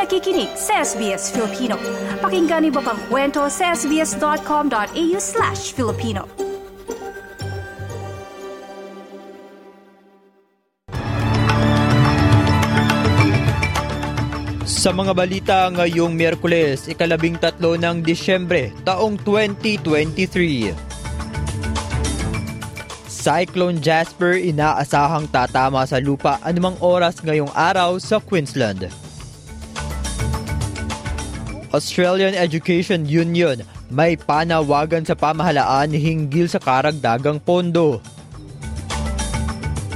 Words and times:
nakikinig 0.00 0.48
sa 0.56 0.80
SBS 0.80 1.28
Filipino. 1.28 1.76
Pakinggan 2.24 2.64
niyo 2.64 2.80
pa 2.80 2.96
ang 2.96 3.00
kwento 3.12 3.44
sa 3.52 3.76
sbs.com.au 3.76 5.18
slash 5.20 5.76
Filipino. 5.76 6.24
Sa 14.64 14.96
mga 14.96 15.12
balita 15.12 15.68
ngayong 15.68 16.16
Miyerkules, 16.16 16.88
ikalabing 16.88 17.36
tatlo 17.36 17.76
ng 17.76 18.00
Disyembre, 18.00 18.72
taong 18.88 19.20
2023. 19.28 20.72
Cyclone 23.04 23.76
Jasper 23.84 24.40
inaasahang 24.40 25.28
tatama 25.28 25.84
sa 25.84 26.00
lupa 26.00 26.40
anumang 26.40 26.80
oras 26.80 27.20
ngayong 27.20 27.52
araw 27.52 28.00
sa 28.00 28.16
Queensland. 28.16 29.09
Australian 31.70 32.34
Education 32.34 33.06
Union 33.06 33.62
may 33.94 34.18
panawagan 34.18 35.06
sa 35.06 35.14
pamahalaan 35.14 35.94
hinggil 35.94 36.50
sa 36.50 36.58
karagdagang 36.58 37.38
pondo. 37.38 38.02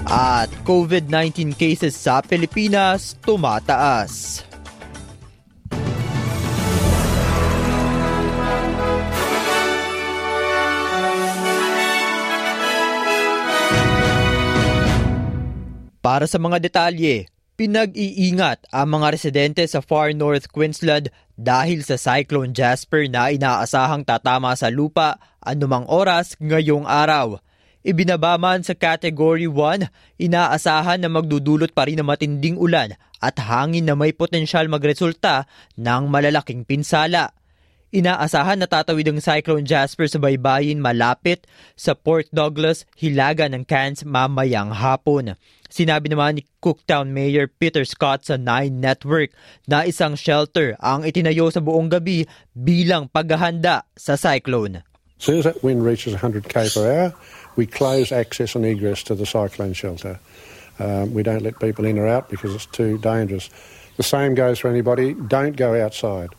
At 0.06 0.46
COVID-19 0.62 1.58
cases 1.58 1.98
sa 1.98 2.22
Pilipinas 2.22 3.18
tumataas. 3.26 4.46
Para 15.98 16.30
sa 16.30 16.38
mga 16.38 16.62
detalye, 16.62 17.26
pinag-iingat 17.54 18.66
ang 18.74 18.98
mga 18.98 19.14
residente 19.14 19.62
sa 19.70 19.78
Far 19.78 20.10
North 20.10 20.50
Queensland 20.50 21.10
dahil 21.38 21.86
sa 21.86 21.94
Cyclone 21.94 22.50
Jasper 22.50 23.06
na 23.06 23.30
inaasahang 23.30 24.02
tatama 24.02 24.54
sa 24.58 24.70
lupa 24.70 25.22
anumang 25.42 25.86
oras 25.86 26.34
ngayong 26.42 26.86
araw. 26.86 27.38
Ibinaba 27.84 28.40
man 28.40 28.64
sa 28.64 28.72
Category 28.72 29.44
1, 29.44 29.86
inaasahan 30.16 31.04
na 31.04 31.12
magdudulot 31.12 31.76
pa 31.76 31.84
rin 31.84 32.00
ng 32.00 32.08
matinding 32.08 32.56
ulan 32.56 32.96
at 33.20 33.36
hangin 33.38 33.84
na 33.84 33.94
may 33.94 34.16
potensyal 34.16 34.66
magresulta 34.72 35.44
ng 35.76 36.08
malalaking 36.08 36.64
pinsala. 36.64 37.36
Inaasahan 37.94 38.58
na 38.58 38.66
tatawid 38.66 39.06
ang 39.06 39.22
Cyclone 39.22 39.62
Jasper 39.62 40.10
sa 40.10 40.18
baybayin 40.18 40.82
malapit 40.82 41.46
sa 41.78 41.94
Port 41.94 42.26
Douglas, 42.34 42.90
Hilaga 42.98 43.46
ng 43.46 43.62
Cairns 43.62 44.02
mamayang 44.02 44.74
hapon. 44.74 45.38
Sinabi 45.70 46.10
naman 46.10 46.42
ni 46.42 46.42
Cooktown 46.58 47.14
Mayor 47.14 47.46
Peter 47.46 47.86
Scott 47.86 48.26
sa 48.26 48.34
Nine 48.34 48.82
Network 48.82 49.30
na 49.70 49.86
isang 49.86 50.18
shelter 50.18 50.74
ang 50.82 51.06
itinayo 51.06 51.54
sa 51.54 51.62
buong 51.62 51.86
gabi 51.86 52.26
bilang 52.50 53.06
paghahanda 53.06 53.86
sa 53.94 54.18
cyclone. 54.18 54.82
As 55.14 55.22
soon 55.22 55.38
as 55.38 55.46
that 55.46 55.62
wind 55.62 55.86
reaches 55.86 56.18
100 56.18 56.50
k 56.50 56.66
per 56.66 56.82
hour, 56.90 57.08
we 57.54 57.62
close 57.62 58.10
access 58.10 58.58
and 58.58 58.66
egress 58.66 59.06
to 59.06 59.14
the 59.14 59.22
cyclone 59.22 59.70
shelter. 59.70 60.18
Um, 60.82 61.14
we 61.14 61.22
don't 61.22 61.46
let 61.46 61.62
people 61.62 61.86
in 61.86 62.02
or 62.02 62.10
out 62.10 62.26
because 62.26 62.58
it's 62.58 62.66
too 62.66 62.98
dangerous. 62.98 63.54
The 63.94 64.02
same 64.02 64.34
goes 64.34 64.58
for 64.58 64.66
anybody. 64.66 65.14
Don't 65.14 65.54
go 65.54 65.78
outside. 65.78 66.34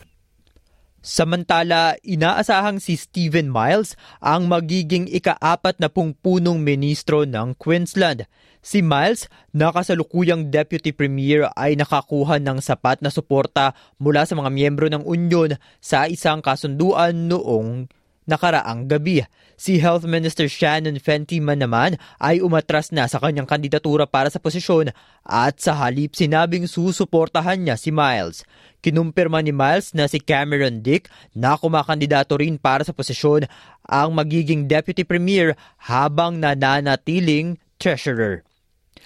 Samantala, 1.06 2.02
inaasahang 2.02 2.82
si 2.82 2.98
Stephen 2.98 3.54
Miles 3.54 3.94
ang 4.18 4.50
magiging 4.50 5.06
ikaapat 5.06 5.78
na 5.78 5.86
pung 5.86 6.18
punong 6.18 6.58
ministro 6.58 7.30
ng 7.30 7.54
Queensland. 7.62 8.26
Si 8.66 8.82
Miles, 8.82 9.30
na 9.54 9.70
kasalukuyang 9.70 10.50
Deputy 10.50 10.90
Premier 10.90 11.46
ay 11.54 11.78
nakakuha 11.78 12.42
ng 12.42 12.58
sapat 12.58 13.06
na 13.06 13.14
suporta 13.14 13.78
mula 14.02 14.26
sa 14.26 14.34
mga 14.34 14.50
miyembro 14.50 14.90
ng 14.90 15.06
Union 15.06 15.54
sa 15.78 16.10
isang 16.10 16.42
kasunduan 16.42 17.30
noong 17.30 17.86
nakaraang 18.30 18.86
gabi. 18.86 19.26
Si 19.58 19.82
Health 19.82 20.06
Minister 20.06 20.46
Shannon 20.46 21.02
Fentiman 21.02 21.58
naman 21.58 21.98
ay 22.22 22.44
umatras 22.46 22.94
na 22.94 23.10
sa 23.10 23.18
kanyang 23.18 23.50
kandidatura 23.50 24.06
para 24.06 24.30
sa 24.30 24.38
posisyon 24.38 24.94
at 25.26 25.58
sa 25.58 25.74
halip 25.82 26.14
sinabing 26.14 26.70
susuportahan 26.70 27.66
niya 27.66 27.80
si 27.80 27.90
Miles. 27.90 28.46
Kinumpirma 28.86 29.42
ni 29.42 29.50
Miles 29.50 29.98
na 29.98 30.06
si 30.06 30.22
Cameron 30.22 30.86
Dick 30.86 31.10
na 31.34 31.58
kumakandidato 31.58 32.38
rin 32.38 32.62
para 32.62 32.86
sa 32.86 32.94
posisyon 32.94 33.50
ang 33.82 34.14
magiging 34.14 34.70
Deputy 34.70 35.02
Premier 35.02 35.58
habang 35.82 36.38
nananatiling 36.38 37.58
Treasurer. 37.82 38.45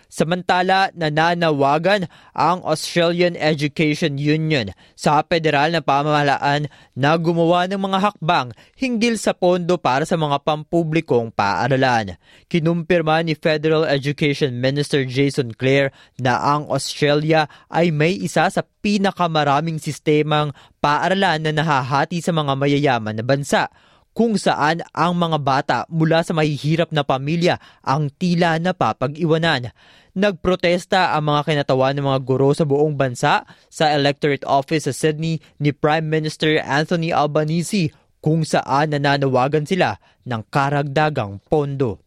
Samantala, 0.10 0.90
nananawagan 0.98 2.10
ang 2.34 2.66
Australian 2.66 3.38
Education 3.38 4.18
Union 4.18 4.74
sa 4.98 5.22
federal 5.22 5.70
na 5.70 5.86
pamahalaan 5.86 6.66
na 6.98 7.14
gumawa 7.14 7.70
ng 7.70 7.78
mga 7.78 7.98
hakbang 8.10 8.50
hinggil 8.74 9.22
sa 9.22 9.38
pondo 9.38 9.78
para 9.78 10.10
sa 10.10 10.18
mga 10.18 10.42
pampublikong 10.42 11.30
paaralan. 11.30 12.18
Kinumpirma 12.50 13.22
ni 13.22 13.38
Federal 13.38 13.86
Education 13.86 14.58
Minister 14.58 15.06
Jason 15.06 15.54
Clare 15.54 15.94
na 16.18 16.42
ang 16.42 16.66
Australia 16.74 17.46
ay 17.70 17.94
may 17.94 18.18
isa 18.18 18.50
sa 18.50 18.66
pinakamaraming 18.66 19.78
sistemang 19.78 20.58
paaralan 20.82 21.46
na 21.46 21.54
nahahati 21.54 22.18
sa 22.18 22.34
mga 22.34 22.58
mayayaman 22.58 23.14
na 23.14 23.22
bansa 23.22 23.70
kung 24.14 24.36
saan 24.36 24.84
ang 24.92 25.16
mga 25.16 25.38
bata 25.40 25.78
mula 25.88 26.26
sa 26.26 26.36
mahihirap 26.36 26.92
na 26.92 27.06
pamilya 27.06 27.62
ang 27.86 28.12
tila 28.12 28.60
napapag-iwanan. 28.60 29.72
Nagprotesta 30.18 31.16
ang 31.16 31.32
mga 31.32 31.42
kinatawan 31.48 31.96
ng 31.96 32.06
mga 32.10 32.20
guro 32.26 32.52
sa 32.52 32.66
buong 32.68 32.98
bansa 32.98 33.48
sa 33.70 33.94
electorate 33.94 34.44
office 34.44 34.90
sa 34.90 34.94
Sydney 34.94 35.40
ni 35.62 35.72
Prime 35.72 36.04
Minister 36.04 36.60
Anthony 36.60 37.14
Albanese 37.14 37.94
kung 38.20 38.44
saan 38.44 38.92
nananawagan 38.92 39.64
sila 39.64 39.96
ng 40.28 40.42
karagdagang 40.52 41.40
pondo. 41.48 42.04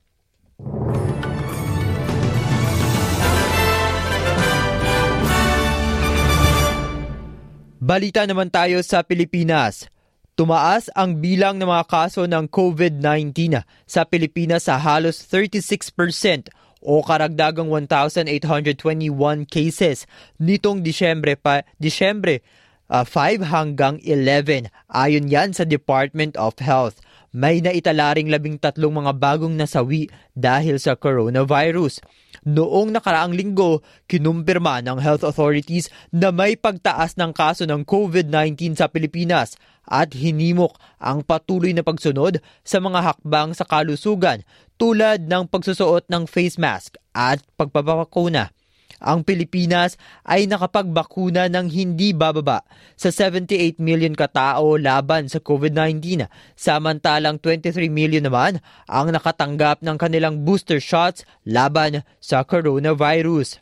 Balita 7.83 8.23
naman 8.23 8.47
tayo 8.47 8.79
sa 8.87 9.03
Pilipinas. 9.03 9.91
Tumaas 10.33 10.89
ang 10.97 11.21
bilang 11.21 11.61
ng 11.61 11.69
mga 11.69 11.85
kaso 11.93 12.25
ng 12.25 12.49
COVID-19 12.49 13.61
sa 13.85 14.09
Pilipinas 14.09 14.65
sa 14.65 14.81
halos 14.81 15.21
36% 15.29 16.49
o 16.81 17.05
karagdagang 17.05 17.69
1,821 17.69 19.45
cases 19.45 20.09
nitong 20.41 20.81
Disyembre 20.81 21.37
pa 21.37 21.69
Disyembre 21.77 22.41
uh, 22.89 23.05
ah, 23.05 23.07
5 23.07 23.45
hanggang 23.53 24.01
11 24.01 24.73
ayon 24.89 25.29
yan 25.29 25.53
sa 25.53 25.69
Department 25.69 26.41
of 26.41 26.57
Health. 26.65 27.05
May 27.33 27.65
naitalaring 27.65 28.29
labing 28.29 28.61
tatlong 28.61 28.93
mga 28.93 29.17
bagong 29.17 29.57
nasawi 29.57 30.13
dahil 30.37 30.77
sa 30.77 30.93
coronavirus. 31.01 32.05
Noong 32.45 32.93
nakaraang 32.93 33.33
linggo, 33.33 33.81
kinumpirma 34.05 34.85
ng 34.85 35.01
health 35.01 35.25
authorities 35.25 35.89
na 36.13 36.29
may 36.29 36.61
pagtaas 36.61 37.17
ng 37.17 37.33
kaso 37.33 37.65
ng 37.65 37.89
COVID-19 37.89 38.77
sa 38.77 38.93
Pilipinas 38.93 39.57
at 39.89 40.13
hinimok 40.13 40.77
ang 41.01 41.25
patuloy 41.25 41.73
na 41.73 41.81
pagsunod 41.81 42.45
sa 42.69 42.85
mga 42.85 43.01
hakbang 43.01 43.57
sa 43.57 43.65
kalusugan 43.65 44.45
tulad 44.77 45.25
ng 45.25 45.49
pagsusuot 45.49 46.13
ng 46.13 46.29
face 46.29 46.61
mask 46.61 47.01
at 47.17 47.41
pagpapakuna 47.57 48.53
ang 48.99 49.25
Pilipinas 49.25 49.97
ay 50.27 50.45
nakapagbakuna 50.51 51.49
ng 51.49 51.73
hindi 51.73 52.13
bababa 52.13 52.67
sa 52.99 53.15
78 53.15 53.81
million 53.81 54.13
katao 54.13 54.77
laban 54.77 55.31
sa 55.31 55.39
COVID-19, 55.39 56.29
samantalang 56.59 57.39
23 57.39 57.89
million 57.89 58.27
naman 58.27 58.61
ang 58.91 59.09
nakatanggap 59.15 59.81
ng 59.81 59.97
kanilang 59.97 60.45
booster 60.45 60.83
shots 60.83 61.23
laban 61.47 62.05
sa 62.19 62.45
coronavirus. 62.45 63.62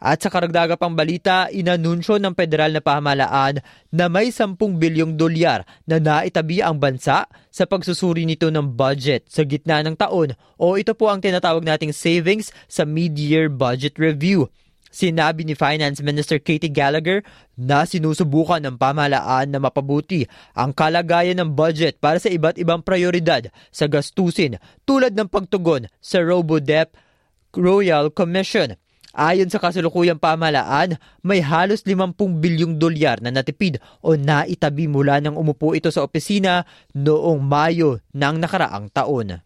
At 0.00 0.24
sa 0.24 0.32
karagdaga 0.32 0.80
pang 0.80 0.96
balita, 0.96 1.52
inanunsyo 1.52 2.16
ng 2.16 2.32
federal 2.32 2.72
na 2.72 2.80
pamahalaan 2.80 3.60
na 3.92 4.08
may 4.08 4.32
10 4.32 4.56
bilyong 4.56 5.20
dolyar 5.20 5.68
na 5.84 6.00
naitabi 6.00 6.64
ang 6.64 6.80
bansa 6.80 7.28
sa 7.52 7.64
pagsusuri 7.68 8.24
nito 8.24 8.48
ng 8.48 8.64
budget 8.72 9.28
sa 9.28 9.44
gitna 9.44 9.84
ng 9.84 10.00
taon 10.00 10.32
o 10.56 10.80
ito 10.80 10.96
po 10.96 11.12
ang 11.12 11.20
tinatawag 11.20 11.60
nating 11.68 11.92
savings 11.92 12.48
sa 12.64 12.88
mid-year 12.88 13.52
budget 13.52 14.00
review. 14.00 14.48
Sinabi 14.90 15.44
ni 15.46 15.52
Finance 15.54 16.02
Minister 16.02 16.42
Katie 16.42 16.72
Gallagher 16.72 17.22
na 17.54 17.86
sinusubukan 17.86 18.58
ng 18.58 18.80
pamahalaan 18.80 19.52
na 19.52 19.62
mapabuti 19.62 20.26
ang 20.56 20.74
kalagayan 20.74 21.38
ng 21.44 21.52
budget 21.52 22.00
para 22.02 22.16
sa 22.18 22.32
iba't 22.32 22.56
ibang 22.58 22.80
prioridad 22.82 23.52
sa 23.68 23.86
gastusin 23.86 24.56
tulad 24.88 25.12
ng 25.12 25.28
pagtugon 25.28 25.86
sa 26.02 26.24
RoboDep 26.24 26.96
Royal 27.54 28.10
Commission. 28.10 28.74
Ayon 29.10 29.50
sa 29.50 29.58
kasalukuyang 29.58 30.22
pamahalaan, 30.22 30.94
may 31.18 31.42
halos 31.42 31.82
50 31.82 32.14
bilyong 32.38 32.78
dolyar 32.78 33.18
na 33.18 33.34
natipid 33.34 33.82
o 34.06 34.14
naitabi 34.14 34.86
mula 34.86 35.18
nang 35.18 35.34
umupo 35.34 35.74
ito 35.74 35.90
sa 35.90 36.06
opisina 36.06 36.62
noong 36.94 37.42
Mayo 37.42 37.98
ng 38.14 38.36
nakaraang 38.38 38.86
taon. 38.94 39.42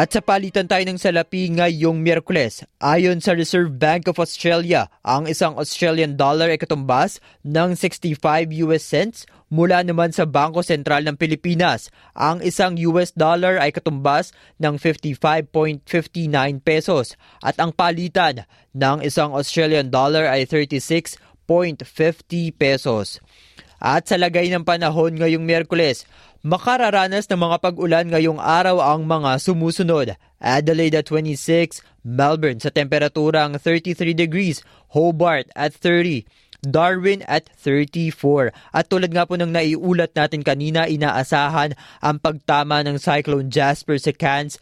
At 0.00 0.16
sa 0.16 0.24
palitan 0.24 0.64
tayo 0.64 0.80
ng 0.88 0.96
salapi 0.96 1.52
ngayong 1.60 2.00
Miyerkules, 2.00 2.64
ayon 2.80 3.20
sa 3.20 3.36
Reserve 3.36 3.68
Bank 3.68 4.08
of 4.08 4.16
Australia, 4.16 4.88
ang 5.04 5.28
isang 5.28 5.60
Australian 5.60 6.16
dollar 6.16 6.48
ay 6.48 6.56
katumbas 6.56 7.20
ng 7.44 7.76
65 7.76 8.16
US 8.64 8.80
cents 8.80 9.28
mula 9.52 9.84
naman 9.84 10.08
sa 10.08 10.24
Bangko 10.24 10.64
Sentral 10.64 11.04
ng 11.04 11.20
Pilipinas. 11.20 11.92
Ang 12.16 12.40
isang 12.40 12.80
US 12.88 13.12
dollar 13.12 13.60
ay 13.60 13.76
katumbas 13.76 14.32
ng 14.56 14.80
55.59 14.80 15.84
pesos 16.64 17.20
at 17.44 17.60
ang 17.60 17.68
palitan 17.68 18.48
ng 18.72 19.04
isang 19.04 19.36
Australian 19.36 19.92
dollar 19.92 20.24
ay 20.32 20.48
36.50 20.48 21.20
pesos. 22.56 23.20
At 23.80 24.12
sa 24.12 24.20
lagay 24.20 24.52
ng 24.52 24.68
panahon 24.68 25.16
ngayong 25.16 25.40
Miyerkules, 25.40 26.04
Makararanas 26.40 27.28
ng 27.28 27.36
mga 27.36 27.56
pag-ulan 27.60 28.08
ngayong 28.08 28.40
araw 28.40 28.80
ang 28.80 29.04
mga 29.04 29.36
sumusunod. 29.44 30.16
Adelaide 30.40 31.04
at 31.04 31.08
26, 31.08 31.84
Melbourne 32.00 32.56
sa 32.56 32.72
temperaturang 32.72 33.60
33 33.60 34.16
degrees, 34.16 34.64
Hobart 34.96 35.52
at 35.52 35.76
30, 35.76 36.24
Darwin 36.64 37.20
at 37.28 37.52
34. 37.60 38.56
At 38.72 38.88
tulad 38.88 39.12
nga 39.12 39.28
po 39.28 39.36
ng 39.36 39.52
naiulat 39.52 40.16
natin 40.16 40.40
kanina, 40.40 40.88
inaasahan 40.88 41.76
ang 42.00 42.16
pagtama 42.16 42.80
ng 42.88 42.96
Cyclone 42.96 43.52
Jasper 43.52 44.00
sa 44.00 44.12
Cairns 44.16 44.56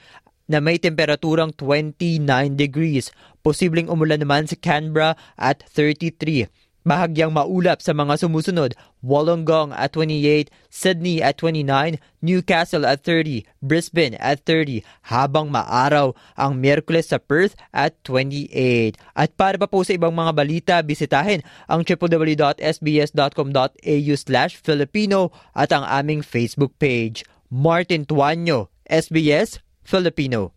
na 0.50 0.59
may 0.59 0.82
temperaturang 0.82 1.55
29 1.55 2.26
degrees. 2.59 3.15
Posibleng 3.47 3.87
umulan 3.87 4.19
naman 4.19 4.50
sa 4.50 4.59
Canberra 4.59 5.15
at 5.38 5.62
33. 5.70 6.50
Bahagyang 6.88 7.37
maulap 7.37 7.85
sa 7.85 7.93
mga 7.93 8.17
sumusunod, 8.17 8.73
Wollongong 9.05 9.76
at 9.76 9.93
28, 9.93 10.49
Sydney 10.73 11.20
at 11.20 11.37
29, 11.37 12.00
Newcastle 12.25 12.88
at 12.88 13.05
30, 13.05 13.44
Brisbane 13.61 14.17
at 14.17 14.40
30, 14.49 14.81
habang 15.12 15.52
maaraw 15.52 16.17
ang 16.32 16.56
Miyerkules 16.56 17.12
sa 17.12 17.20
Perth 17.20 17.52
at 17.76 17.93
28. 18.08 18.96
At 19.12 19.37
para 19.37 19.61
pa 19.61 19.69
po 19.69 19.85
sa 19.85 19.93
ibang 19.93 20.17
mga 20.17 20.32
balita, 20.32 20.81
bisitahin 20.81 21.44
ang 21.69 21.85
www.sbs.com.au 21.85 24.14
slash 24.17 24.56
Filipino 24.56 25.29
at 25.52 25.69
ang 25.76 25.84
aming 25.84 26.25
Facebook 26.25 26.73
page. 26.81 27.20
Martin 27.52 28.08
Tuanyo, 28.08 28.73
SBS 28.88 29.61
Filipino. 29.84 30.56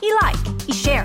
I-like, 0.00 0.40
i-share, 0.72 1.04